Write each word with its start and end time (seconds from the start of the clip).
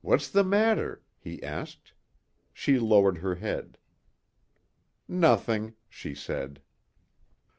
"What's 0.03 0.31
the 0.31 0.43
matter?" 0.43 1.03
he 1.19 1.43
asked. 1.43 1.93
She 2.53 2.79
lowered 2.79 3.19
her 3.19 3.35
head. 3.35 3.77
"Nothing," 5.07 5.75
she 5.89 6.15
said. 6.15 6.59